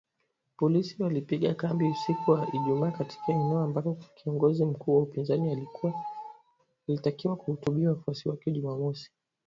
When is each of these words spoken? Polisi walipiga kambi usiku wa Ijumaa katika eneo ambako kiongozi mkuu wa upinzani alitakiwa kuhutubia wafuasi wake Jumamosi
Polisi 0.57 1.03
walipiga 1.03 1.53
kambi 1.53 1.85
usiku 1.85 2.31
wa 2.31 2.47
Ijumaa 2.55 2.91
katika 2.91 3.23
eneo 3.27 3.59
ambako 3.61 3.97
kiongozi 4.15 4.65
mkuu 4.65 4.95
wa 4.95 5.01
upinzani 5.03 5.67
alitakiwa 6.89 7.35
kuhutubia 7.35 7.89
wafuasi 7.89 8.29
wake 8.29 8.51
Jumamosi 8.51 9.11